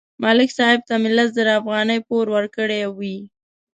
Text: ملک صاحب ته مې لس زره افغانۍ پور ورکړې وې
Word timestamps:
ملک 0.23 0.49
صاحب 0.57 0.79
ته 0.87 0.93
مې 1.01 1.09
لس 1.17 1.29
زره 1.37 1.51
افغانۍ 1.61 1.99
پور 2.07 2.25
ورکړې 2.35 2.81
وې 2.97 3.17